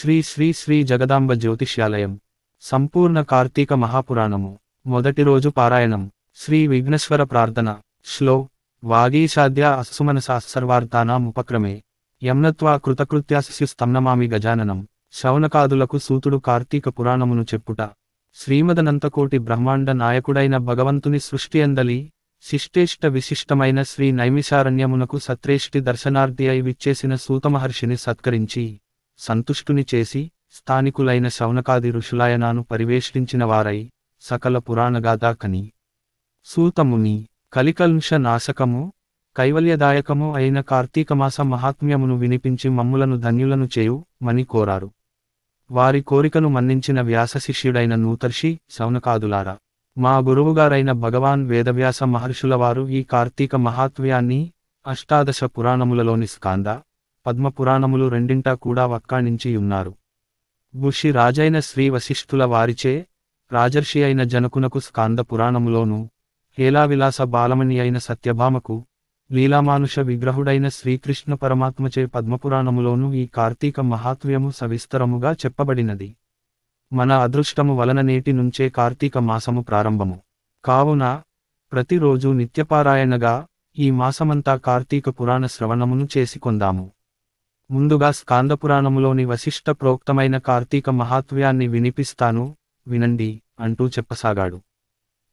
శ్రీ 0.00 0.22
శ్రీ 0.22 0.52
శ్రీ 0.52 0.82
జగదాంబ 0.82 1.32
జ్యోతిష్యాలయం. 1.32 2.20
సంపూర్ణ 2.60 3.22
కార్తీక 3.22 3.72
మహాపురాణము. 3.72 4.58
మొదటి 4.86 5.22
రోజు 5.22 5.48
పారాయణం. 5.48 6.10
శ్రీ 6.36 6.66
విఘ్నేశ్వర 6.66 7.22
ప్రార్థన. 7.22 7.76
శ్లో. 8.04 8.48
వాగీషాద్య 8.84 9.62
అస్సుమనసా 9.62 10.40
ఉపక్రమే. 11.26 11.82
యమ్నత్వా 12.24 12.76
కృతకృత్యాస్యుస్తమ్నమామి 12.76 14.28
గజాననం. 14.28 14.88
శౌనకాదులకు 15.12 15.98
సూతుడు 15.98 16.36
కార్తీక 16.36 16.88
పురాణమును 16.88 17.42
చెప్పుట. 17.42 17.78
శ్రీమదనంతకోటి 18.34 19.38
బ్రహ్మాండ 19.38 19.90
నాయకుడైన 19.90 20.56
భగవంతుని 20.56 21.20
సృష్టి 21.20 21.62
అందలి 21.62 22.12
శిష్టేష్ట 22.42 23.06
విశిష్టమైన 23.06 23.82
శ్రీ 23.82 24.12
నైమిషారణ్యమునకు 24.12 25.18
సత్రేష్టి 25.18 25.80
దర్శనార్థి 25.80 26.48
అయి 26.48 26.60
విచ్చేసిన 26.60 27.14
సూతమహర్షిని 27.14 27.96
సత్కరించి. 27.96 28.80
సంతుష్టుని 29.18 29.84
చేసి 29.94 30.30
స్థానికులైన 30.54 31.28
శౌనకాది 31.28 31.90
ఋషులాయనాను 31.90 32.62
పరివేష్టించిన 32.62 33.44
వారై 33.44 33.90
సకల 34.20 34.58
పురాణగాథాకని 34.58 35.72
సూతముని 36.46 37.28
కలికల్ంష 37.52 38.14
నాశకము 38.14 38.92
కైవల్యదాయకము 39.36 40.34
అయిన 40.34 40.60
కార్తీకమాస 40.60 41.40
మహాత్మ్యమును 41.40 42.16
వినిపించి 42.16 42.70
మమ్ములను 42.70 43.16
ధన్యులను 43.16 43.68
చేయు 43.78 44.04
మని 44.22 44.44
కోరారు. 44.44 44.88
వారి 45.70 46.00
కోరికను 46.02 46.48
మన్నించిన 46.48 47.00
వ్యాస 47.00 47.36
శిష్యుడైన 47.36 47.94
నూతర్షి 47.94 48.60
శౌనకాదులారా 48.70 49.56
మా 49.96 50.18
గురువుగారైన 50.18 50.92
భగవాన్ 50.92 51.48
వేదవ్యాస 51.48 52.02
మహర్షుల 52.02 52.54
వారు 52.54 52.88
ఈ 52.88 53.02
కార్తీక 53.02 53.56
మహాత్మ్యాన్ని 53.56 54.52
అష్టాదశ 54.86 55.44
పురాణములలోని 55.44 56.26
స్కాంద 56.26 56.66
పద్మ 57.28 57.48
పురాణములు 57.48 58.08
రెండింటా 58.08 58.54
కూడా 58.54 58.86
వక్కాణించి 58.86 59.56
ఉన్నారు 59.56 59.94
బుషి 60.74 61.10
రాజైన 61.10 61.60
శ్రీ 61.60 61.90
వశిష్ఠుల 61.90 62.44
వారిచే 62.44 63.06
రాజర్షి 63.52 64.04
అయిన 64.04 64.22
జనకునకు 64.22 64.78
స్కాంద 64.78 65.18
పురాణములోనూ 65.18 66.08
హేలావిలాస 66.58 67.22
బాలమణి 67.22 67.80
అయిన 67.80 67.98
సత్యభామకు 67.98 68.84
లీలామానుష 69.32 69.98
విగ్రహుడైన 69.98 70.68
శ్రీకృష్ణ 70.68 71.34
పరమాత్మచే 71.34 72.06
పద్మపురాణములోనూ 72.06 73.12
ఈ 73.12 73.26
కార్తీక 73.26 73.80
మహాత్మ్యము 73.80 74.50
సవిస్తరముగా 74.50 75.32
చెప్పబడినది. 75.32 76.16
మన 76.92 77.12
అదృష్టము 77.12 77.76
వలన 77.76 78.00
నేటి 78.00 78.32
నుంచే 78.32 78.68
కార్తీక 78.68 79.18
మాసము 79.18 79.60
ప్రారంభము. 79.60 80.20
కావున 80.64 81.22
ప్రతిరోజు 81.72 82.28
నిత్యపారాయణగా 82.28 83.46
ఈ 83.78 83.90
మాసమంతా 83.90 84.56
కార్తీక 84.56 85.08
పురాణ 85.08 85.46
శ్రవణమును 85.46 86.08
చేసుకొందాము. 86.18 86.90
ముందుగా 87.70 88.10
స్కాందపురాణములోని 88.10 89.24
వశిష్ట 89.24 89.70
ప్రోక్తమైన 89.70 90.38
కార్తీక 90.38 90.90
మహాత్వ్యాన్ని 90.90 91.68
వినిపిస్తాను 91.68 92.56
వినండి 92.88 93.42
అంటూ 93.60 93.88
చెప్పసాగాడు. 93.88 94.60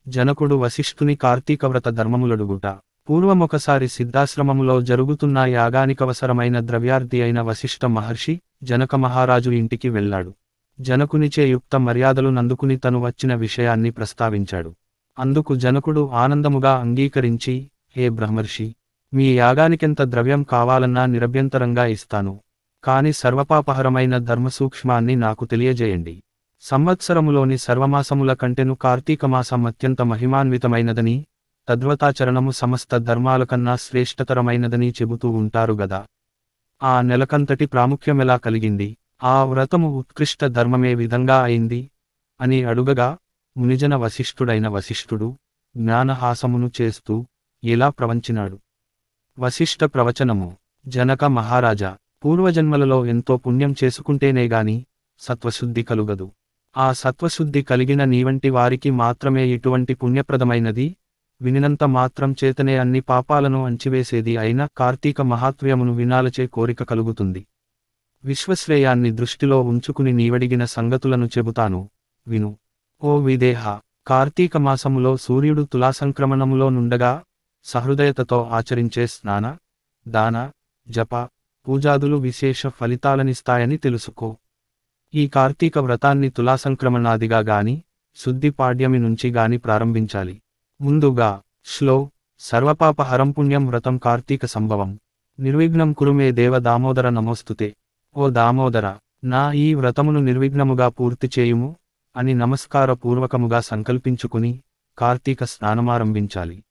జనకుడు 0.08 0.56
వశిష్ఠుని 0.56 1.16
కార్తీక 1.16 1.66
వ్రత 1.66 1.90
ధర్మములడుగుట. 1.90 2.66
పూర్వమొకసారి 3.10 3.88
సిద్ధాశ్రమములో 3.88 4.82
జరుగుతున్న 4.82 5.38
యాగానికవసరమైన 5.38 6.60
ద్రవ్యార్థి 6.60 7.22
అయిన 7.22 7.42
వశిష్ఠ 7.42 7.86
మహర్షి 7.86 8.42
జనక 8.64 8.96
మహారాజు 8.96 9.50
ఇంటికి 9.50 9.90
వెళ్ళాడు. 9.90 10.34
జనకునిచే 10.80 11.48
యుక్త 11.48 11.76
మర్యాదలు 11.76 12.30
నందుకుని 12.30 12.78
తను 12.78 13.00
వచ్చిన 13.00 13.36
విషయాన్ని 13.36 13.92
ప్రస్తావించాడు. 13.92 14.76
అందుకు 15.20 15.56
జనకుడు 15.56 16.10
ఆనందముగా 16.14 16.78
అంగీకరించి 16.78 17.72
హే 17.98 18.10
బ్రహ్మర్షి 18.10 18.76
మీ 19.16 19.38
యాగానికెంత 19.38 20.02
ద్రవ్యం 20.02 20.44
కావాలన్నా 20.44 21.06
నిరభ్యంతరంగా 21.06 21.86
ఇస్తాను. 21.86 22.40
కాని 22.84 23.14
సర్వపాపహరమైన 23.14 24.18
ధర్మసూక్ష్మాన్ని 24.18 25.16
నాకు 25.16 25.46
తెలియజేయండి. 25.46 26.24
సంవత్సరములోని 26.62 27.58
సర్వమాసముల 27.58 28.34
కంటెను 28.34 28.76
కార్తీకమాసం 28.76 29.66
అత్యంత 29.66 30.02
మహిమాన్వితమైనదని 30.02 31.26
తద్వతాచరణము 31.70 32.52
సమస్త 32.52 32.98
ధర్మాల 32.98 33.44
కన్నా 33.44 33.76
శ్రేష్టతరమైనదని 33.76 34.90
చెబుతూ 34.90 35.30
ఉంటారు 35.30 35.74
గదా. 35.74 36.06
ఆ 36.84 37.02
నెలకంతటి 37.02 37.66
ప్రాముఖ్యమెలా 37.66 38.38
కలిగింది? 38.38 38.98
ఆ 39.24 39.44
వ్రతము 39.44 39.98
ఉత్కృష్ట 39.98 40.46
ధర్మమే 40.46 40.94
విధంగా 40.94 41.44
అయింది? 41.44 41.92
అని 42.42 42.64
అడుగగా 42.64 43.18
మునిజన 43.58 43.96
వశిష్ఠుడైన 43.96 44.68
వశిష్ఠుడు 44.68 45.38
జ్ఞానహాసమును 45.78 46.72
చేస్తూ 46.82 47.26
ఇలా 47.64 47.90
ప్రవంచినాడు. 47.90 48.60
వశిష్ఠ 49.40 49.84
ప్రవచనము. 49.84 50.58
జనక 50.88 51.26
మహారాజా 51.26 51.98
పూర్వజన్మలలో 52.26 53.06
ఎంతో 53.06 53.38
పుణ్యం 53.38 53.76
చేసుకుంటేనేగాని 53.84 54.86
సత్వశుద్ధి 55.20 55.84
కలుగదు. 55.84 56.32
ఆ 56.78 56.94
సత్వశుద్ధి 56.94 57.62
కలిగిన 57.62 58.04
నీవంటి 58.04 58.50
వారికి 58.50 58.92
మాత్రమే 58.92 59.48
ఇటువంటి 59.48 59.94
పుణ్యప్రదమైనది. 59.94 60.96
వినినంత 61.42 61.84
మాత్రం 61.84 62.36
చేతనే 62.44 62.78
అన్ని 62.78 63.00
పాపాలను 63.00 63.66
అంచివేసేది 63.66 64.38
అయిన 64.38 64.68
కార్తీక 64.78 65.22
మహాత్వ్యమును 65.22 65.94
వినాలచే 65.94 66.48
కోరిక 66.48 66.84
కలుగుతుంది. 66.84 67.48
విశ్వశ్రేయాన్ని 68.26 69.12
దృష్టిలో 69.12 69.62
ఉంచుకుని 69.62 70.14
నీవడిగిన 70.14 70.66
సంగతులను 70.66 71.26
చెబుతాను. 71.26 71.90
విను. 72.28 72.58
ఓ 73.04 73.18
విదేహ 73.18 73.80
కార్తీక 74.08 74.58
మాసములో 74.58 75.18
సూర్యుడు 75.18 75.64
తులాసంక్రమణములో 75.64 76.70
నుండగా 76.70 77.22
సహృదయతతో 77.66 78.50
ఆచరించే 78.52 79.08
స్నాన 79.08 79.58
దాన 80.08 80.52
జప 80.90 81.16
పూజాదులు 81.68 82.16
విశేష 82.16 82.68
ఫలితాలనిస్తాయని 82.68 83.78
తెలుసుకో. 83.78 84.36
ఈ 85.14 85.28
కార్తీక 85.28 85.78
వ్రతాన్ని 85.78 86.30
తులాసంక్రమణాదిగా 86.30 87.40
గాని 87.40 87.84
శుద్ధి 88.16 88.50
పాడ్యమి 88.50 89.00
నుంచి 89.00 89.32
గాని 89.32 89.58
ప్రారంభించాలి. 89.58 90.42
ముందుగా 90.82 91.42
శ్లో 91.66 92.10
సర్వపాప 92.40 93.02
హరంపుణ్యం 93.02 93.68
వ్రతం 93.68 93.98
కార్తీక 93.98 94.46
సంభవం. 94.46 95.00
నిర్విఘ్నం 95.40 95.94
కురుమే 95.94 96.32
దేవ 96.32 96.58
దామోదర 96.58 97.10
నమోస్తుతే. 97.10 97.76
ఓ 98.18 98.30
దామోదర 98.30 98.96
నా 99.24 99.52
ఈ 99.52 99.74
వ్రతమును 99.74 100.20
నిర్విఘ్నముగా 100.20 100.90
పూర్తి 100.90 101.30
చేయుము 101.40 101.76
అని 102.18 102.34
నమస్కారపూర్వకముగా 102.34 103.60
సంకల్పించుకుని 103.62 104.60
కార్తీక 104.98 105.44
స్నానమారంభించాలి. 105.44 106.64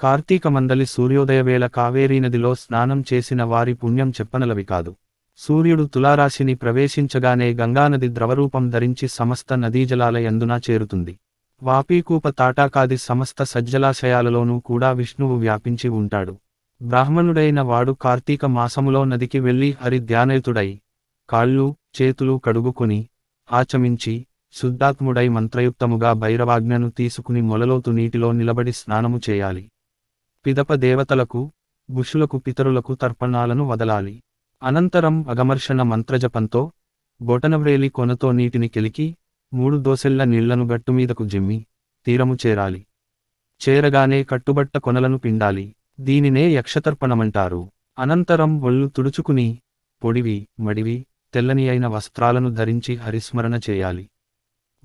కార్తీక 0.00 0.48
మందలి 0.48 0.86
సూర్యోదయవేళ 0.86 1.66
కావేరీ 1.66 2.20
నదిలో 2.20 2.54
స్నానం 2.54 3.04
చేసిన 3.12 3.42
వారి 3.42 3.74
పుణ్యం 3.74 4.10
చెప్పనలవి 4.10 4.64
కాదు. 4.64 4.96
సూర్యుడు 5.36 5.84
తులారాశిని 5.84 6.54
ప్రవేశించగానే 6.54 7.54
గంగానది 7.54 8.08
ద్రవరూపం 8.08 8.70
ధరించి 8.70 9.08
సమస్త 9.08 9.54
నదీజలాల 9.54 10.18
యందున 10.18 10.60
చేరుతుంది. 10.66 11.18
వాపీకూప 11.62 12.28
తాటాకాది 12.28 12.96
సమస్త 12.96 13.42
సజ్జలాశయాలలోనూ 13.42 14.56
కూడా 14.58 14.90
విష్ణువు 14.90 15.36
వ్యాపించి 15.36 15.88
ఉంటాడు. 15.88 16.34
బ్రాహ్మణుడైన 16.82 17.60
వాడు 17.60 17.92
కార్తీక 17.92 18.46
మాసములో 18.46 19.04
నదికి 19.04 19.40
వెళ్ళి 19.40 19.76
హరి 19.82 19.98
ధ్యానయుతుడై 19.98 20.80
కాళ్ళు 21.28 21.74
చేతులు 22.00 22.40
కడుగుకుని 22.44 23.00
ఆచమించి 23.52 24.26
శుద్ధాత్ముడై 24.54 25.28
మంత్రయుక్తముగా 25.28 26.12
భైరవాజ్ఞను 26.12 26.90
తీసుకుని 26.90 27.42
మొలలోతు 27.42 27.90
నీటిలో 27.90 28.32
నిలబడి 28.32 28.72
స్నానము 28.72 29.20
చేయాలి. 29.30 29.64
పిదప 30.46 30.74
దేవతలకు 30.74 31.52
బుషులకు 31.90 32.38
పితరులకు 32.38 32.94
తర్పణాలను 32.94 33.64
వదలాలి. 33.68 34.22
అనంతరం 34.62 35.28
అగమర్షణ 35.28 35.82
మంత్రజపంతో 35.82 36.72
బొటనవ్రేలి 37.22 37.88
కొనతో 37.88 38.32
నీటిని 38.32 38.68
కెలికి 38.68 39.16
మూడు 39.52 39.76
దోసెళ్ళ 39.76 40.24
నీళ్ళను 40.24 40.64
గట్టుమీదకు 40.66 41.26
జిమ్మి 41.26 41.66
తీరము 42.06 42.36
చేరాలి. 42.46 42.86
చేరగానే 43.68 44.24
కట్టుబట్ట 44.24 44.76
కొనలను 44.76 45.18
పిండాలి. 45.18 45.74
దీనినే 46.00 46.50
యక్షతర్పణమంటారు. 46.50 47.70
అనంతరం 47.98 48.60
ఒళ్ళు 48.60 48.88
తుడుచుకుని 48.88 49.58
పొడివి 50.04 50.48
మడివి 50.60 51.06
తెల్లని 51.34 51.68
అయిన 51.68 51.86
వస్త్రాలను 51.86 52.54
ధరించి 52.54 52.96
హరిస్మరణ 52.96 53.60
చేయాలి. 53.70 54.08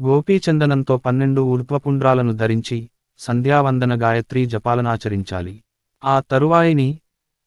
గోపీచందనంతో 0.02 0.98
పన్నెండు 0.98 1.42
ఊర్ధ్వపుండ్రాలను 1.42 2.32
ధరించి 2.32 2.90
సంధ్యావందన 3.22 4.02
గాయత్రీ 4.02 4.46
జపాలనాచరించాలి. 4.46 5.64
ఆ 6.04 6.20
తరువాయిని 6.20 7.00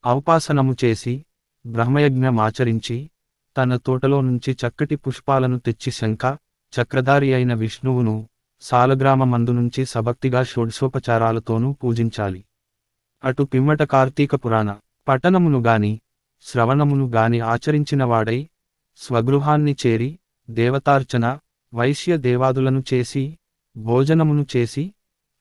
ఔపాసనము 0.07 0.75
చేసి 0.83 1.25
బ్రహ్మయజ్ఞమాచరించి 1.65 3.09
తన 3.57 3.75
తోటలో 3.75 4.21
నుంచి 4.21 4.57
చక్కటి 4.61 4.95
పుష్పాలను 4.95 5.59
తెచ్చి 5.59 5.91
శంఖ 5.91 6.25
చక్రధారి 6.73 7.33
అయిన 7.33 7.53
విష్ణువును 7.53 8.29
సాలగ్రామ 8.61 9.23
మందు 9.23 9.51
నుంచి 9.51 9.85
సభక్తిగా 9.85 10.43
షోడ్సోపచారాలతోనూ 10.43 11.73
పూజించాలి. 11.73 12.45
అటు 13.23 13.43
పిమ్మట 13.43 13.81
కార్తీక 13.83 14.35
పురాణ 14.35 14.75
పఠనమును 15.07 15.59
గాని 15.59 16.01
శ్రవణమును 16.43 17.05
గాని 17.07 17.39
ఆచరించినవాడై 17.39 18.49
స్వగృహాన్ని 18.97 19.75
చేరి 19.85 20.19
దేవతార్చన 20.49 21.39
వైశ్య 21.73 22.17
దేవాదులను 22.17 22.83
చేసి 22.93 23.23
భోజనమును 23.77 24.45
చేసి 24.55 24.83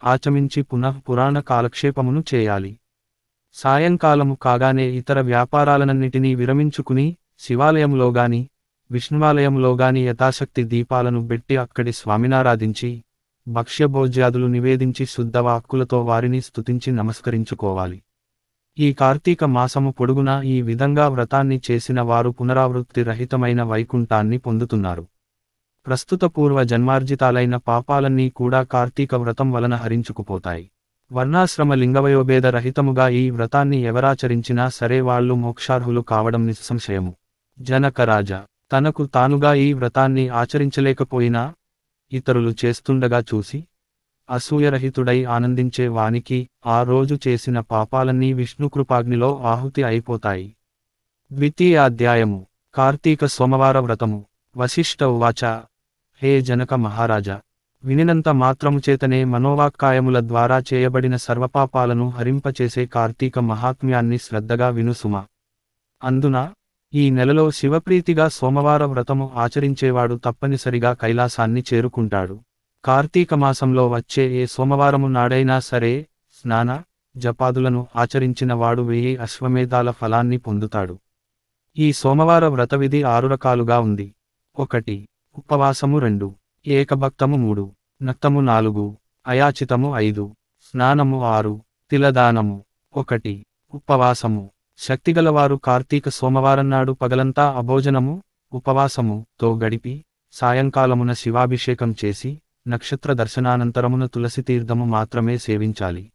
ఆచమించి 0.04 0.62
పునః 0.62 0.98
పురాణ 0.98 1.40
కాలక్షేపమును 1.40 2.24
చేయాలి. 2.34 2.78
సాయంకాలము 3.54 4.34
కాగానే 4.42 4.86
ఇతర 4.90 5.20
వ్యాపారాలనన్నిటినీ 5.20 6.34
విరమించుకుని 6.34 7.16
శివాలయంలోగాని 7.38 8.48
విష్ణువాలయంలోగాని 8.90 10.00
యథాశక్తి 10.06 10.64
దీపాలను 10.64 11.26
పెట్టి 11.26 11.56
అక్కడి 11.56 11.92
స్వామినారాధించి 11.92 12.90
భక్ష్యభోజ్యాదులు 13.48 14.46
నివేదించి 14.46 15.06
శుద్ధ 15.06 15.36
వాక్కులతో 15.36 16.04
వారిని 16.04 16.40
స్తుతించి 16.40 16.92
నమస్కరించుకోవాలి. 16.92 18.02
ఈ 18.78 18.92
కార్తీక 18.92 19.44
మాసము 19.44 19.90
పొడుగునా 19.90 20.42
ఈ 20.42 20.62
విధంగా 20.62 21.08
వ్రతాన్ని 21.08 21.60
చేసిన 21.70 22.00
వారు 22.00 22.30
పునరావృత్తి 22.30 23.02
రహితమైన 23.02 23.62
వైకుంఠాన్ని 23.62 24.38
పొందుతున్నారు. 24.38 25.06
ప్రస్తుత 25.86 26.24
పూర్వ 26.24 26.64
జన్మార్జితాలైన 26.64 27.56
పాపాలన్నీ 27.56 28.28
కూడా 28.28 28.62
కార్తీక 28.62 29.14
వ్రతం 29.14 29.52
వలన 29.52 29.74
హరించుకుపోతాయి. 29.74 30.70
వర్ణాశ్రమ 31.12 31.74
లింగవయోభేద 31.74 32.46
రహితముగా 32.46 33.08
ఈ 33.08 33.30
వ్రతాన్ని 33.30 33.78
ఎవరాచరించినా 33.80 34.68
సరే 34.68 35.00
వాళ్ళు 35.00 35.34
మోక్షార్హులు 35.34 36.00
కావడం 36.00 36.46
నిస్సంశయము. 36.46 37.14
జనకరాజ 37.60 38.32
తనకు 38.72 39.06
తానుగా 39.06 39.54
ఈ 39.54 39.72
వ్రతాన్ని 39.72 40.28
ఆచరించలేకపోయినా 40.28 41.54
ఇతరులు 42.12 42.54
చేస్తుండగా 42.64 43.20
చూసి 43.20 43.64
అసూయరహితుడై 44.30 45.24
ఆనందించే 45.24 45.88
వానికి 45.88 46.48
ఆ 46.66 46.82
రోజు 46.82 47.18
చేసిన 47.28 47.60
పాపాలన్నీ 47.60 48.32
విష్ణుకృపాగ్నిలో 48.32 49.42
ఆహుతి 49.42 49.82
అయిపోతాయి. 49.82 50.56
ద్వితీయ 51.32 51.76
అధ్యాయము 51.76 52.46
కార్తీక 52.74 53.24
సోమవార 53.26 53.78
వ్రతము 53.78 54.24
వశిష్ఠ 54.56 55.04
ఉవాచ 55.04 55.60
హే 56.24 56.40
జనక 56.40 56.74
మహారాజా! 56.74 57.40
వినినంత 57.84 58.28
మాత్రము 58.28 58.78
చేతనే 58.78 59.24
మనోవాక్కాయముల 59.24 60.20
ద్వారా 60.20 60.58
చేయబడిన 60.60 61.16
సర్వపాపాలను 61.16 62.08
హరింపచేసే 62.08 62.86
కార్తీక 62.86 63.38
మహాత్మ్యాన్ని 63.38 64.18
శ్రద్ధగా 64.18 64.68
వినుసుమ? 64.68 65.14
అందున 66.02 66.52
ఈ 66.92 67.10
నెలలో 67.10 67.50
శివప్రీతిగా 67.50 68.28
సోమవార 68.28 68.84
వ్రతము 68.84 69.32
ఆచరించేవాడు 69.34 70.20
తప్పనిసరిగా 70.24 70.92
కైలాసాన్ని 70.92 71.64
చేరుకుంటాడు. 71.72 72.36
కార్తీక 72.84 73.34
మాసంలో 73.34 73.88
వచ్చే 73.88 74.32
ఏ 74.32 74.46
సోమవారము 74.46 75.08
నాడైనా 75.08 75.60
సరే 75.60 76.06
స్నాన 76.36 76.82
జపాదులను 77.16 77.86
ఆచరించిన 77.96 78.52
వాడు 78.52 78.82
వెయ్యి 78.82 79.16
అశ్వమేధాల 79.16 79.90
ఫలాన్ని 79.90 80.36
పొందుతాడు. 80.36 80.98
ఈ 81.76 81.92
సోమవార 81.92 82.46
వ్రతవిధి 82.46 83.02
ఆరు 83.02 83.28
రకాలుగా 83.28 83.80
ఉంది. 83.80 84.14
ఒకటి 84.56 84.96
ఉపవాసము 85.38 85.98
రెండు 85.98 86.34
ఏకభక్తము 86.66 87.36
మూడు 87.36 87.72
నక్తము 88.02 88.40
నాలుగు 88.40 88.96
అయాచితము 89.26 89.92
ఐదు 89.96 90.34
స్నానము 90.62 91.24
ఆరు 91.24 91.60
తిలదానము 91.90 92.64
ఒకటి 92.96 93.46
ఉపవాసము. 93.74 94.50
శక్తిగలవారు 94.78 95.54
కార్తీక 95.54 96.08
సోమవారం 96.08 96.70
నాడు 96.70 96.92
పగలంతా 96.92 97.50
అభోజనము 97.50 98.22
ఉపవాసము 98.52 99.26
తో 99.40 99.58
గడిపి 99.58 100.04
సాయంకాలమున 100.32 101.12
శివాభిషేకం 101.12 101.94
చేసి 102.04 102.38
నక్షత్ర 102.68 103.12
దర్శనానంతరమున 103.12 104.06
తులసి 104.06 104.42
తీర్థము 104.42 104.84
మాత్రమే 104.84 105.38
సేవించాలి. 105.38 106.12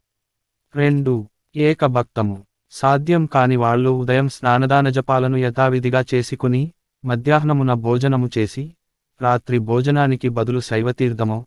రెండు 0.76 1.28
ఏకభక్తము. 1.56 2.42
సాధ్యం 2.70 3.26
కాని 3.26 3.56
వాళ్ళు 3.56 3.90
ఉదయం 3.90 4.28
స్నానదాన 4.28 4.88
జపాలను 4.88 5.36
యథావిధిగా 5.36 6.04
చేసుకుని 6.14 6.72
మధ్యాహ్నమున 7.04 7.72
భోజనము 7.72 8.30
చేసి 8.38 8.74
రాత్రి 9.22 9.58
భోజనానికి 9.58 10.28
బదులు 10.28 10.60
శైవతీర్థమో 10.60 11.46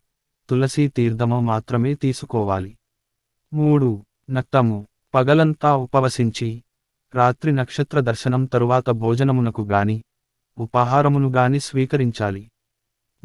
తులసీ 0.50 0.88
తీర్థమో 0.88 1.40
మాత్రమే 1.40 1.94
తీసుకోవాలి. 1.94 2.78
మూడు. 3.54 4.06
నక్తము 4.30 4.88
పగలంతా 5.14 5.76
ఉపవసించి 5.76 6.64
రాత్రి 7.16 7.52
నక్షత్ర 7.52 8.00
దర్శనం 8.00 8.46
తరువాత 8.46 8.90
భోజనమునకు 8.90 9.62
గాని 9.62 10.04
ఉపాహారమును 10.58 11.30
గాని 11.30 11.60
స్వీకరించాలి. 11.60 12.52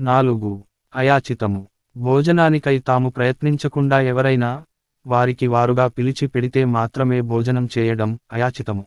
నాలుగు. 0.01 0.65
అయాచితము. 0.97 1.69
భోజనానికై 1.97 2.79
తాము 2.79 3.11
ప్రయత్నించకుండా 3.11 4.01
ఎవరైనా 4.01 4.65
వారికి 5.07 5.47
వారుగా 5.47 5.87
పిలిచి 5.89 6.27
పెడితే 6.27 6.65
మాత్రమే 6.65 7.21
భోజనం 7.21 7.69
చేయడం 7.79 8.19
అయాచితము. 8.33 8.87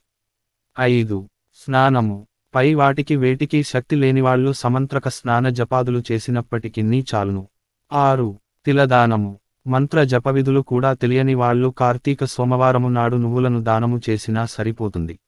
ఐదు. 0.80 1.30
స్నానము. 1.54 2.28
పై 2.56 2.74
వాటికి 2.74 3.16
వేటికి 3.16 3.64
శక్తి 3.64 3.96
లేనివాళ్ళు 3.96 4.52
సమంత్రక 4.52 5.08
స్నాన 5.08 5.50
జపాదులు 5.50 6.04
చేసినప్పటికిన్నీ 6.12 7.06
చాలును. 7.16 7.48
ఆరు 7.94 8.40
తిలదానము. 8.66 9.40
మంత్ర 9.68 10.04
జపవిధులు 10.04 10.60
కూడా 10.60 10.94
తెలియని 10.94 11.36
వాళ్ళు 11.36 11.68
కార్తీక 11.68 12.24
సోమవారము 12.24 12.90
నాడు 12.90 13.16
నువ్వులను 13.16 13.64
దానము 13.64 14.02
చేసినా 14.10 14.46
సరిపోతుంది. 14.46 15.20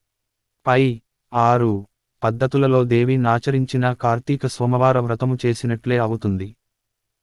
పై 0.67 1.01
ఆరు 1.33 1.87
పద్ధతులలో 2.23 2.83
దేవి 2.83 3.17
నాచరించిన 3.17 3.93
కార్తీక 3.93 4.47
సోమవార 4.47 4.99
వ్రతము 4.99 5.37
చేసినట్లే 5.45 5.97
అవుతుంది. 5.97 6.55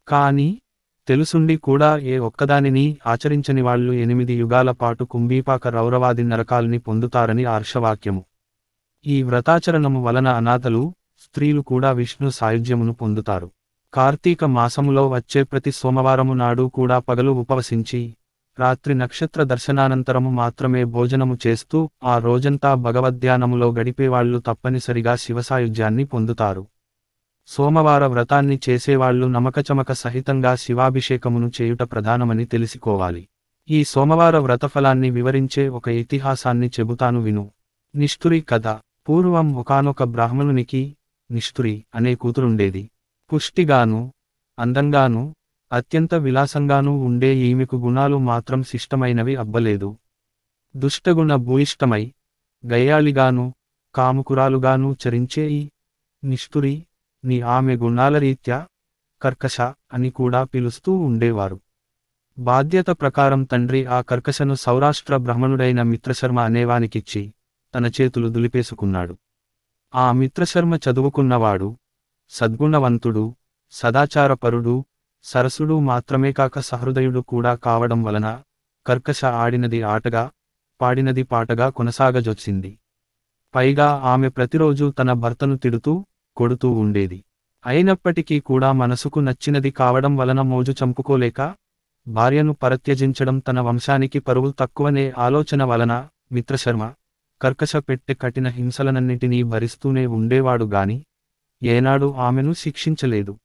కాని 0.09 0.61
తెలుసుండి 1.09 1.57
కూడా 1.57 1.99
ఏ 1.99 2.19
ఒక్కదానిని 2.19 2.99
ఆచరించని 3.07 3.63
వాళ్ళు 3.63 3.93
ఎనిమిది 3.93 4.33
యుగాల 4.33 4.71
పాటు 4.71 5.05
కుంభీపాక 5.05 5.69
రౌరవాది 5.69 6.23
నరకాల్ని 6.23 6.79
పొందుతారని 6.79 7.45
ఆర్షవాక్యము. 7.45 8.25
ఈ 9.07 9.23
వ్రతాచరణము 9.23 10.03
వలన 10.03 10.29
అనాథలు 10.29 10.93
స్త్రీలు 11.21 11.61
కూడా 11.61 11.93
విష్ణు 11.93 12.31
సాయుధ్యమును 12.31 12.93
పొందుతారు. 12.93 13.51
కార్తీక 13.95 14.45
మాసములో 14.45 15.09
వచ్చే 15.09 15.43
ప్రతి 15.43 15.73
సోమవారము 15.73 16.33
నాడు 16.33 16.63
కూడా 16.63 16.99
పగలు 16.99 17.31
ఉపవసించి 17.31 18.15
రాత్రి 18.59 18.95
నక్షత్ర 18.95 19.43
దర్శనానంతరము 19.43 20.31
మాత్రమే 20.31 20.85
భోజనము 20.85 21.39
చేస్తూ 21.47 21.91
ఆ 22.05 22.19
రోజంతా 22.19 22.75
భగవద్ధ్యానములో 22.75 23.73
గడిపేవాళ్ళు 23.73 24.39
తప్పనిసరిగా 24.39 25.17
శివసాయుధ్యాన్ని 25.17 26.05
పొందుతారు. 26.05 26.67
సోమవార 27.47 28.07
వ్రతాన్ని 28.07 28.61
చేసేవాళ్ళు 28.69 29.27
నమకచమక 29.27 29.93
సహితంగా 29.93 30.55
శివాభిషేకమును 30.55 31.53
చేయుట 31.61 31.83
ప్రధానమని 31.83 32.45
తెలుసుకోవాలి. 32.45 33.29
ఈ 33.71 33.85
సోమవార 33.85 34.39
వ్రతఫలాన్ని 34.39 35.11
వివరించే 35.11 35.69
ఒక 35.69 35.89
ఇతిహాసాన్ని 35.89 36.69
చెబుతాను 36.69 37.21
విను. 37.21 37.51
నిష్ఠురి 37.95 38.41
కథ. 38.41 38.79
పూర్వం 39.09 39.55
ఒకానొక 39.55 40.03
బ్రాహ్మణునికి 40.05 40.97
నిష్ఠురి 41.31 41.85
అనే 41.95 42.15
కూతురుండేది. 42.15 42.91
పుష్టిగాను 43.31 44.01
అందంగాను 44.59 45.23
అత్యంత 45.73 46.15
విలాసంగానూ 46.15 46.93
ఉండే 46.99 47.37
ఈమెకు 47.37 47.77
గుణాలు 47.77 48.19
మాత్రం 48.19 48.63
శిష్టమైనవి 48.63 49.37
అబ్బలేదు. 49.37 49.97
దుష్టగుణ 50.77 51.35
భూయిష్టమై 51.35 52.13
గయ్యాళిగాను 52.65 53.55
కాముకురాలుగాను 53.95 54.97
చరించే 55.03 55.45
ఈ 55.51 55.63
నిష్ఠురి 56.23 56.75
ని 57.25 57.41
ఆమె 57.41 57.77
గుణాల 57.77 58.19
రీత్యా 58.19 58.59
కర్కశ 59.23 59.61
అని 59.93 60.11
కూడా 60.11 60.45
పిలుస్తూ 60.45 60.93
ఉండేవారు. 60.99 61.61
బాధ్యత 62.39 62.91
ప్రకారం 62.91 63.45
తండ్రి 63.45 63.87
ఆ 63.87 64.01
కర్కశను 64.01 64.55
సౌరాష్ట్ర 64.55 65.17
బ్రాహ్మణుడైన 65.17 65.83
మిత్రశర్మ 65.83 66.41
అనేవానికిచ్చి 66.41 67.23
తన 67.75 67.87
చేతులు 67.87 68.29
దులిపేసుకున్నాడు. 68.29 69.15
ఆ 69.95 70.13
మిత్రశర్మ 70.13 70.75
చదువుకున్నవాడు 70.77 71.77
సద్గుణవంతుడు 72.31 73.35
సదాచారపరుడు 73.73 74.85
సరసుడు 75.25 75.79
మాత్రమే 75.79 76.33
కాక 76.33 76.59
సహృదయుడు 76.59 77.21
కూడా 77.21 77.55
కావడం 77.55 78.03
వలన 78.03 78.29
కర్కశ 78.87 79.25
ఆడినది 79.25 79.83
ఆటగా 79.83 80.31
పాడినది 80.81 81.23
పాటగా 81.23 81.69
కొనసాగజొచ్చింది. 81.69 82.79
పైగా 83.55 83.89
ఆమె 84.05 84.29
ప్రతిరోజు 84.29 84.95
తన 84.99 85.13
భర్తను 85.13 85.57
తిడుతూ 85.57 86.05
కొడుతూ 86.37 86.71
ఉండేది. 86.71 87.25
అయినప్పటికీ 87.67 88.41
కూడా 88.41 88.73
మనసుకు 88.73 89.21
నచ్చినది 89.21 89.71
కావడం 89.71 90.17
వలన 90.17 90.41
మోజు 90.43 90.73
చంపుకోలేక 90.73 91.55
భార్యను 92.07 92.53
పరత్యజించడం 92.53 93.39
తన 93.39 93.61
వంశానికి 93.61 94.19
పరువు 94.19 94.51
తక్కువనే 94.61 95.13
ఆలోచన 95.19 95.65
వలన 95.65 96.09
మిత్రశర్మ 96.33 96.85
కర్కశ 97.43 97.77
పెట్టె 97.77 98.15
కఠిన 98.15 98.49
హింసలనన్నిటినీ 98.49 99.43
భరిస్తూనే 99.43 100.07
ఉండేవాడు 100.07 100.65
గాని 100.65 101.05
ఏనాడు 101.63 102.15
ఆమెను 102.15 102.53
శిక్షించలేదు. 102.53 103.39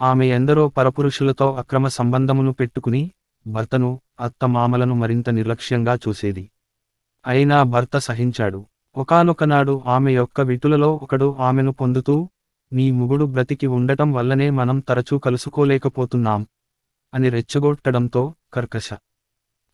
ఆమె 0.00 0.26
ఎందరో 0.26 0.68
పరపురుషులతో 0.68 1.54
అక్రమ 1.54 1.88
సంబంధమును 1.88 2.52
పెట్టుకుని 2.52 3.12
భర్తను 3.46 4.00
అత్తమామలను 4.20 4.94
మరింత 4.94 5.30
నిర్లక్ష్యంగా 5.30 5.94
చూసేది. 5.94 6.50
అయినా 7.26 7.62
భర్త 7.62 7.98
సహించాడు. 7.98 8.66
ఒకనొకనాడు 8.96 9.82
ఆమె 9.86 10.12
యొక్క 10.12 10.40
విటులలో 10.40 11.00
ఒకడు 11.02 11.36
ఆమెను 11.40 11.72
పొందుతూ 11.72 12.28
నీ 12.72 12.90
ముగుడు 12.90 13.24
బ్రతికి 13.24 13.66
ఉండటం 13.66 14.12
వల్లనే 14.12 14.50
మనం 14.50 14.78
తరచూ 14.78 15.18
కలుసుకోలేకపోతున్నాం 15.18 16.46
అని 17.14 17.28
రెచ్చగొట్టడంతో 17.28 18.34
కర్కశ 18.52 18.88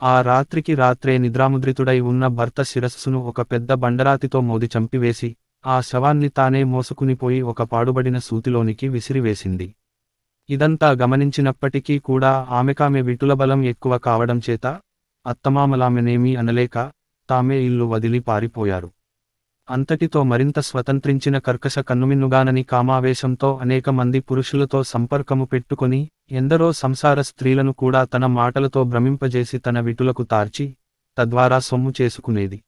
ఆ 0.02 0.22
రాత్రికి 0.22 0.74
రాత్రే 0.74 1.18
నిద్రాముద్రితుడై 1.18 2.00
ఉన్న 2.00 2.26
భర్త 2.26 2.62
శిరస్సును 2.62 3.18
ఒక 3.20 3.40
పెద్ద 3.40 3.72
బండరాతితో 3.72 4.40
మోది 4.40 4.70
చంపివేసి 4.78 5.36
ఆ 5.66 5.80
శవాన్ని 5.80 6.28
తానే 6.28 6.64
మోసుకునిపోయి 6.64 7.40
ఒక 7.42 7.62
పాడుబడిన 7.62 8.18
సూతిలోనికి 8.18 8.88
విసిరివేసింది. 8.88 9.74
ఇదంతా 10.50 10.90
గమనించినప్పటికీ 10.90 11.98
కూడా 11.98 12.46
ఆమెకామె 12.50 13.02
విటుల 13.02 13.32
బలం 13.32 13.64
ఎక్కువ 13.64 13.98
కావడం 13.98 14.40
చేత 14.50 14.66
అత్తమామలామెనేమీ 15.26 16.36
అనలేక 16.36 16.92
తామే 17.28 17.58
ఇల్లు 17.58 17.84
వదిలి 17.84 18.20
పారిపోయారు. 18.20 18.90
అంతటితో 19.70 20.22
మరింత 20.22 20.58
స్వతంత్రించిన 20.58 21.38
కర్కశ 21.38 21.78
కన్నుమిన్నుగానని 21.78 22.62
కామావేశంతో 22.62 23.56
అనేక 23.56 23.90
మంది 23.90 24.20
పురుషులతో 24.20 24.82
సంపర్కము 24.82 25.44
పెట్టుకొని 25.44 26.10
ఎందరో 26.30 26.72
సంసార 26.72 27.20
స్త్రీలను 27.20 27.72
కూడా 27.72 28.04
తన 28.04 28.26
మాటలతో 28.26 28.84
భ్రమింపజేసి 28.84 29.58
తన 29.58 29.80
విటులకు 29.80 30.22
తార్చి 30.22 30.76
తద్వారా 31.18 31.58
సొమ్ము 31.58 31.92
చేసుకునేది. 32.00 32.62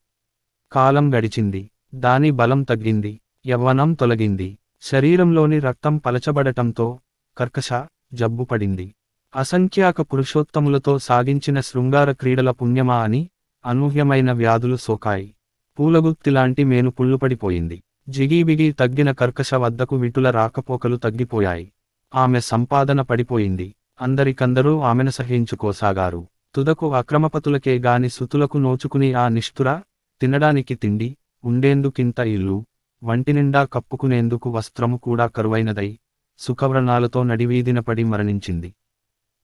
కాలం 0.73 1.15
గడిచింది. 1.15 1.71
దాని 1.95 2.31
బలం 2.31 2.63
తగ్గింది. 2.63 3.21
యవ్వనం 3.47 3.95
తొలగింది. 3.95 4.59
శరీరంలోని 4.83 5.59
రక్తం 5.59 5.97
పలచబడటంతో 5.97 6.99
కర్కశ 7.39 7.69
జబ్బు 8.15 8.45
పడింది. 8.45 8.95
అసంఖ్యాక 9.37 10.01
పురుషోత్తములతో 10.01 10.99
సాగించిన 10.99 11.61
శృంగార 11.61 12.13
క్రీడల 12.13 12.51
పుణ్యమా 12.51 13.03
అని 13.03 13.31
అనూహ్యమైన 13.67 14.33
వ్యాధులు 14.33 14.77
సోకాయి. 14.77 15.35
పూలగుత్తిలాంటి 15.79 16.65
మేను 16.65 16.91
పుల్లుపడిపోయింది 16.91 17.83
జిగీబిగి 18.09 18.73
తగ్గిన 18.73 19.13
కర్కశ 19.13 19.55
వద్దకు 19.55 19.97
విటుల 19.97 20.31
రాకపోకలు 20.31 20.97
తగ్గిపోయాయి. 20.97 21.73
ఆమె 22.15 22.41
సంపాదన 22.41 23.01
పడిపోయింది. 23.01 23.75
అందరికందరూ 24.01 24.81
ఆమెను 24.81 25.11
సహించుకోసాగారు. 25.11 26.27
తుదకు 26.55 26.95
అక్రమపతులకే 26.95 27.79
గాని 27.79 28.09
సుతులకు 28.09 28.59
నోచుకుని 28.59 29.15
ఆ 29.15 29.29
నిష్ఠుర 29.29 29.81
తినడానికి 30.21 30.75
తిండి 30.75 31.17
ఉండేందుకింత 31.45 32.21
ఇల్లు 32.21 32.65
వంటినిండా 33.05 33.65
కప్పుకునేందుకు 33.65 34.51
వస్త్రము 34.51 34.97
కూడా 34.97 35.27
కరువైనదై 35.27 35.99
సుఖవ్రణాలతో 36.39 37.23
నడివీధిన 37.23 37.81
పడి 37.81 38.05
మరణించింది. 38.05 38.75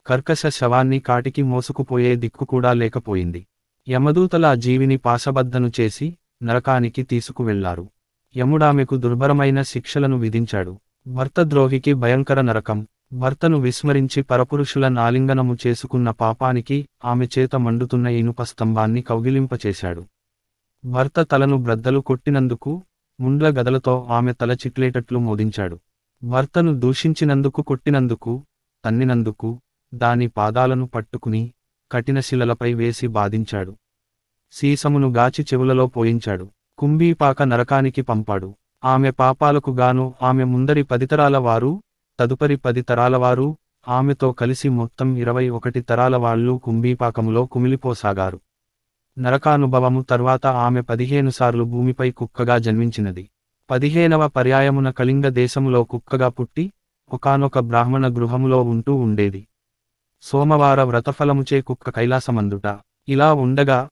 కర్కశ 0.07 0.47
శవాన్ని 0.47 0.99
కాటికి 1.01 1.43
మోసుకుపోయే 1.43 2.15
దిక్కు 2.15 2.45
కూడా 2.45 2.73
లేకపోయింది. 2.73 3.47
యమదూతల 3.89 4.47
ఆ 4.47 4.55
జీవిని 4.55 4.97
పాశబద్ధను 4.97 5.73
చేసి 5.81 6.19
నరకానికి 6.43 7.03
తీసుకువెళ్ళారు. 7.03 7.89
యముడామెకు 8.37 8.97
దుర్భరమైన 8.97 9.63
శిక్షలను 9.63 10.19
విధించాడు. 10.19 10.79
భర్త 11.07 11.43
ద్రోహికి 11.43 11.93
భయంకర 11.93 12.41
నరకం. 12.41 12.87
భర్తను 13.13 13.59
విస్మరించి 13.59 14.23
పరపురుషుల 14.23 14.89
నాలింగనము 14.89 15.57
చేసుకున్న 15.67 16.11
పాపానికి 16.11 16.89
ఆమె 17.05 17.29
చేత 17.39 17.57
మండుతున్న 17.57 18.07
ఇనుప 18.07 18.43
స్తంభాన్ని 18.43 19.03
కౌగిలింపచేశాడు. 19.03 20.05
భర్త 20.85 21.23
తలను 21.23 21.57
బ్రద్దలు 21.57 22.01
కొట్టినందుకు 22.01 22.83
ముండ్ల 23.21 23.49
గదలతో 23.49 24.07
ఆమె 24.11 24.33
తల 24.33 24.53
చిట్లేటట్లు 24.53 25.19
మోదించాడు. 25.19 25.79
భర్తను 26.25 26.81
దూషించినందుకు 26.81 27.63
కొట్టినందుకు 27.63 28.43
తన్నినందుకు 28.85 29.61
దాని 29.95 30.29
పాదాలను 30.29 30.87
పట్టుకుని 30.87 31.53
కఠిన 31.93 32.21
శిలలపై 32.21 32.75
వేసి 32.75 33.07
బాధించాడు. 33.07 33.77
సీసమును 34.53 35.09
గాచి 35.09 35.43
చెవులలో 35.43 35.87
పోయించాడు. 35.87 36.49
కుంభీపాక 36.79 37.43
నరకానికి 37.43 38.03
పంపాడు. 38.03 38.55
ఆమె 38.85 39.11
పాపాలకు 39.11 39.71
గాను 39.71 40.15
ఆమె 40.23 40.45
ముందరి 40.45 40.83
పదితరాల 40.83 41.37
వారు 41.37 41.83
తదుపరి 42.21 42.57
పది 42.57 42.83
తరాల 42.83 43.17
వారు 43.17 43.57
ఆమెతో 43.89 44.33
కలిసి 44.33 44.69
మొత్తం 44.69 45.17
ఇరవై 45.17 45.49
ఒకటి 45.49 45.81
తరాల 45.81 46.17
వాళ్ళు 46.17 46.61
కుంభీపాకములో 46.65 47.47
కుమిలిపోసాగారు. 47.47 48.41
నరకానుభవము 49.19 50.03
తర్వాత 50.03 50.47
ఆమె 50.47 50.81
పదిహేను 50.81 51.31
సార్లు 51.31 51.65
భూమిపై 51.65 52.11
కుక్కగా 52.11 52.59
జన్మించినది. 52.59 53.31
పదిహేనవ 53.71 54.29
పర్యాయమున 54.29 54.91
కళింగ 54.91 55.29
దేశములో 55.29 55.85
కుక్కగా 55.85 56.29
పుట్టి 56.29 56.73
ఒకానొక 57.13 57.59
బ్రాహ్మణ 57.59 58.15
గృహములో 58.15 58.63
ఉంటూ 58.63 58.95
ఉండేది. 58.95 59.48
సోమవార 60.23 60.83
వ్రతఫలముచే 60.83 61.61
కుక్క 61.61 61.91
కైలాసమందుట. 61.91 62.79
ఇలా 63.09 63.35
ఉండగా 63.35 63.89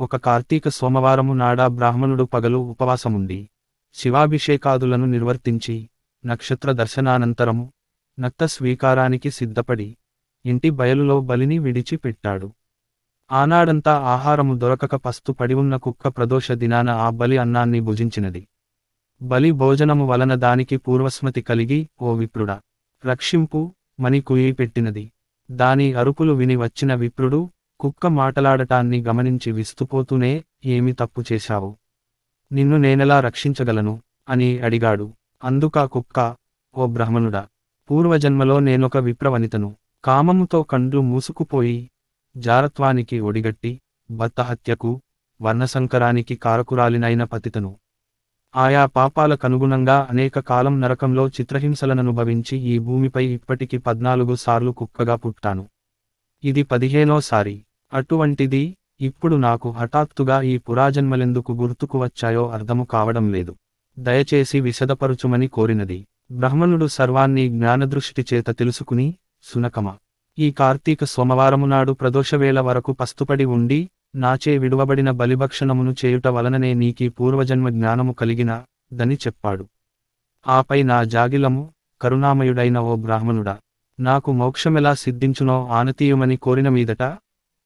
ఒక 0.00 0.16
కార్తీక 0.16 0.68
సోమవారము 0.68 1.32
నాడా 1.32 1.66
బ్రాహ్మణుడు 1.68 2.24
పగలు 2.24 2.58
ఉపవాసముండి 2.58 3.48
శివాభిషేకాదులను 3.94 5.06
నిర్వర్తించి 5.06 5.88
నక్షత్ర 6.26 6.72
దర్శనానంతరము 6.72 7.72
నక్త 8.20 8.44
స్వీకారానికి 8.44 9.30
సిద్ధపడి 9.30 9.96
ఇంటి 10.46 10.70
బయలులో 10.70 11.20
బలిని 11.20 11.58
విడిచిపెట్టాడు. 11.58 12.52
ఆనాడంతా 13.32 13.92
ఆహారము 13.98 14.54
దొరకక 14.54 14.94
పస్తు 14.94 15.32
పడి 15.32 15.54
ఉన్న 15.54 15.76
కుక్క 15.76 16.08
ప్రదోష 16.08 16.52
దినాన 16.52 16.90
ఆ 16.90 17.10
బలి 17.10 17.38
అన్నాన్ని 17.38 17.80
భుజించినది. 17.80 18.48
బలి 19.22 19.52
భోజనము 19.52 20.06
వలన 20.06 20.34
దానికి 20.34 20.76
పూర్వస్మతి 20.76 21.42
కలిగి 21.42 21.88
ఓ 22.02 22.14
విప్రుడా 22.14 22.60
రక్షింపు 23.06 23.74
మని 24.00 24.20
కుయి 24.20 24.52
పెట్టినది. 24.52 25.12
దాని 25.50 25.92
అరుపులు 25.94 26.32
విని 26.32 26.56
వచ్చిన 26.56 26.94
విప్రుడు 26.94 27.50
కుక్క 27.80 28.06
మాటలాడటాన్ని 28.06 29.02
గమనించి 29.02 29.52
విస్తుపోతూనే 29.52 30.44
ఏమి 30.64 30.92
తప్పు 30.92 31.24
చేశావు? 31.32 31.76
నిన్ను 32.52 32.76
నేనెలా 32.76 33.20
రక్షించగలను? 33.20 34.02
అని 34.28 34.58
అడిగాడు. 34.58 35.12
అందుకా 35.44 35.86
కుక్క 35.86 36.36
ఓ 36.78 36.86
బ్రహ్మణుడా 36.86 37.46
పూర్వజన్మలో 37.90 38.60
నేనొక 38.60 38.96
విప్రవనితను. 38.96 39.76
కామముతో 40.04 40.62
కండ్లు 40.62 41.00
మూసుకుపోయి 41.00 41.90
జారత్వానికి 42.36 43.20
ఒడిగట్టి 43.20 43.80
భర్తహత్యకు 44.10 45.00
వర్ణసంకరానికి 45.42 46.34
కారకురాలినైన 46.34 47.24
పతితను. 47.24 47.76
ఆయా 48.54 48.82
పాపాలకనుగుణంగా 48.86 49.96
అనేక 50.10 50.38
కాలం 50.38 50.74
నరకంలో 50.80 51.24
చిత్రహింసలననుభవించి 51.28 52.56
ఈ 52.72 52.78
భూమిపై 52.78 53.24
ఇప్పటికి 53.26 53.78
పద్నాలుగు 53.78 54.34
సార్లు 54.34 54.70
కుక్కగా 54.70 55.16
పుట్టాను. 55.16 55.64
ఇది 56.44 56.62
పదిహేనోసారి 56.62 57.56
అటువంటిది 57.92 58.62
ఇప్పుడు 59.00 59.36
నాకు 59.36 59.70
హఠాత్తుగా 59.70 60.36
ఈ 60.42 60.58
పురాజన్మలెందుకు 60.58 61.52
గుర్తుకు 61.52 61.96
వచ్చాయో 62.02 62.44
అర్థము 62.50 62.84
కావడం 62.84 63.32
లేదు. 63.32 63.52
దయచేసి 63.96 64.60
విశదపరుచుమని 64.60 65.48
కోరినది. 65.48 65.98
బ్రహ్మణుడు 66.32 66.86
సర్వాన్ని 66.86 67.48
జ్ఞానదృష్టి 67.48 68.24
చేత 68.30 68.48
తెలుసుకుని 68.58 69.06
సునకమ. 69.44 69.88
ఈ 70.38 70.50
కార్తీక 70.50 71.04
సోమవారము 71.04 71.66
నాడు 71.66 71.92
ప్రదోషవేళ 71.92 72.60
వరకు 72.60 72.92
పస్తుపడి 72.92 73.44
ఉండి 73.44 73.80
నాచే 74.14 74.58
విడువబడిన 74.58 75.10
బలిభక్షణమును 75.10 75.94
చేయుట 76.00 76.26
వలననే 76.26 76.74
నీకీ 76.74 77.08
పూర్వజన్మ 77.08 77.68
జ్ఞానము 77.68 78.12
కలిగిన 78.12 78.52
దని 78.92 79.14
చెప్పాడు. 79.14 79.64
ఆపై 80.46 80.82
నా 80.82 80.98
జాగిలము 81.04 81.62
కరుణామయుడైన 82.00 82.78
ఓ 82.78 82.96
బ్రాహ్మణుడా 82.96 83.54
నాకు 83.98 84.32
మోక్షమెలా 84.32 84.94
సిద్ధించునో 84.94 85.56
ఆనతీయుమని 85.70 86.36
కోరిన 86.36 86.68
మీదట 86.68 87.04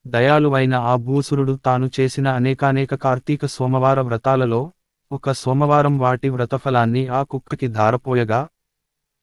దయాలువైన 0.06 0.74
ఆ 0.74 0.96
భూసురుడు 0.96 1.58
తాను 1.66 1.90
చేసిన 2.00 2.28
అనేకానేక 2.28 2.94
కార్తీక 2.94 3.46
సోమవార 3.46 4.00
వ్రతాలలో 4.00 4.60
ఒక 5.10 5.32
సోమవారం 5.32 5.98
వాటి 5.98 6.28
వ్రతఫలాన్ని 6.28 7.08
ఆ 7.08 7.22
కుక్కకి 7.22 7.68
ధారపోయగా 7.68 8.40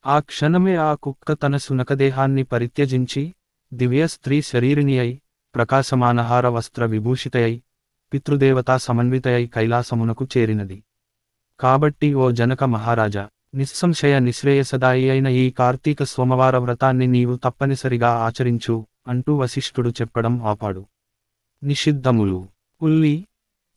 ఆ 0.05 0.19
క్షణమే 0.19 0.75
ఆ 0.79 0.91
కుక్క 0.95 1.33
తన 1.33 1.55
సునకదేహాన్ని 1.57 2.43
పరిత్యజించి 2.43 3.23
దివ్య 3.71 4.07
స్త్రీ 4.07 4.37
శరీరిణి 4.41 4.99
అయి 4.99 5.15
ప్రకాశమానహార 5.55 6.47
వస్త్ర 6.47 6.85
విభూషితయై 6.85 7.61
పితృదేవతా 8.13 8.77
సమన్వితయై 8.77 9.47
కైలాసమునకు 9.47 10.27
చేరినది. 10.37 10.83
కాబట్టి 11.59 12.13
ఓ 12.13 12.31
జనక 12.31 12.63
మహారాజా 12.63 13.29
నిస్సంశయ 13.55 14.19
నిశ్రేయసదాయి 14.19 15.09
అయిన 15.09 15.27
ఈ 15.27 15.49
కార్తీక 15.49 16.03
సోమవార 16.03 16.57
వ్రతాన్ని 16.57 17.07
నీవు 17.07 17.39
తప్పనిసరిగా 17.43 18.09
ఆచరించు 18.09 18.85
అంటూ 19.07 19.37
వశిష్ఠుడు 19.37 19.89
చెప్పడం 19.89 20.41
ఆపాడు. 20.43 20.85
నిషిద్ధములు. 21.63 22.47
ఉల్లి 22.81 23.27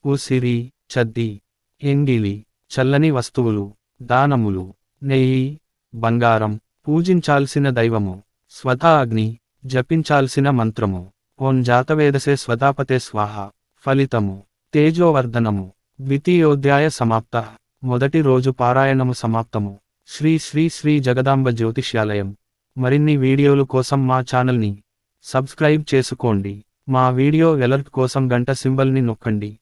ఉసిరి 0.07 0.73
చద్ది 0.93 1.41
ఎంగిలి 1.83 2.47
చల్లని 2.73 3.11
వస్తువులు 3.11 3.75
దానములు 4.03 4.75
నెయ్యి 5.03 5.61
బంగారం 5.95 6.61
పూజించాల్సిన 6.89 7.71
దైవము 7.71 8.23
స్వతా 8.51 9.01
అగ్ని 9.01 9.39
జపించాల్సిన 9.67 10.51
మంత్రము. 10.51 11.13
ఓం 11.43 11.63
జాతవేదసే 11.63 12.37
స్వతాపతే 12.37 12.99
స్వాహ. 12.99 13.51
ఫలితము. 13.87 14.43
తేజోవర్ధనము. 14.75 15.73
ద్వితీయోధ్యాయ 16.01 16.89
సమాప్త. 16.89 17.49
మొదటి 17.85 18.23
రోజు 18.23 18.51
పారాయణము 18.51 19.13
సమాప్తము. 19.13 19.81
శ్రీ 20.09 20.39
శ్రీ 20.39 20.69
శ్రీ 20.69 21.01
జగదాంబ 21.01 21.49
జ్యోతిష్యాలయం. 21.49 22.37
మరిన్ని 22.79 23.17
వీడియోలు 23.17 23.63
కోసం 23.63 24.07
మా 24.07 24.21
ఛానల్ని 24.21 24.83
సబ్స్క్రైబ్ 25.23 25.95
చేసుకోండి. 25.95 26.65
మా 26.89 27.11
వీడియో 27.11 27.59
ఎలర్ట్ 27.59 27.89
కోసం 27.89 28.33
గంట 28.33 28.51
సింబల్ని 28.51 29.03
నొక్కండి. 29.03 29.60